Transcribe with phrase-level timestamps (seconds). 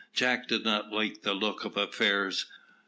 [0.15, 2.47] Jack did not like the look of affairs.